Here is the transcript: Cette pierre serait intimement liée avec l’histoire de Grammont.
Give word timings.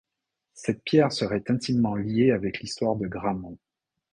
Cette 0.55 0.83
pierre 0.83 1.11
serait 1.13 1.43
intimement 1.49 1.95
liée 1.95 2.31
avec 2.31 2.59
l’histoire 2.61 2.95
de 2.95 3.05
Grammont. 3.05 3.59